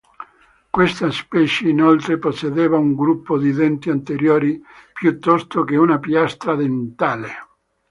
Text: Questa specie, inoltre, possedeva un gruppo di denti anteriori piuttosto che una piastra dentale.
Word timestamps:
Questa 0.71 1.11
specie, 1.11 1.69
inoltre, 1.69 2.17
possedeva 2.17 2.75
un 2.75 2.95
gruppo 2.95 3.37
di 3.37 3.51
denti 3.51 3.91
anteriori 3.91 4.59
piuttosto 4.91 5.63
che 5.63 5.75
una 5.75 5.99
piastra 5.99 6.55
dentale. 6.55 7.29